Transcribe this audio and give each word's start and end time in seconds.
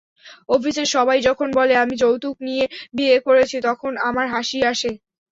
অফিসের 0.49 0.87
সবাই 0.95 1.19
যখন 1.27 1.47
বলে 1.57 1.73
আমি 1.83 1.95
যৌতুক 2.01 2.35
নিয়ে 2.47 2.65
বিয়ে 2.93 3.17
করেছি 3.27 3.57
তখন 3.67 3.91
আমার 4.07 4.25
হাসি 4.33 4.59
আসে। 4.71 4.91